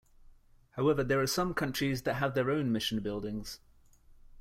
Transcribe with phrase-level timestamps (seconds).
[0.71, 3.59] However, there are some countries that have their own mission buildings.